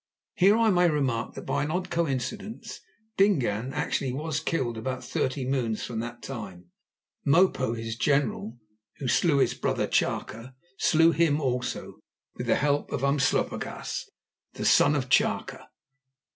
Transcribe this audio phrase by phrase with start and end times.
[0.33, 2.79] Here I may remark that by an odd coincidence
[3.19, 6.71] Dingaan actually was killed about thirty moons from that time.
[7.23, 8.57] Mopo, his general,
[8.97, 11.99] who slew his brother Chaka, slew him also
[12.33, 14.09] with the help of Umslopogaas,
[14.53, 15.69] the son of Chaka.